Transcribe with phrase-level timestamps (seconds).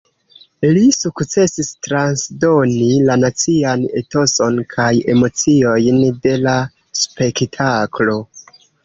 [0.75, 6.55] Li sukcesis transdoni la nacian etoson kaj emociojn de la
[7.03, 8.17] spektaklo.